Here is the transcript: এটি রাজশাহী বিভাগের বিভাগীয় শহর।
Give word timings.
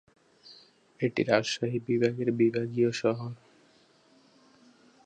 এটি 0.99 1.21
রাজশাহী 1.23 1.79
বিভাগের 1.87 2.29
বিভাগীয় 2.31 2.91
শহর। 2.91 3.31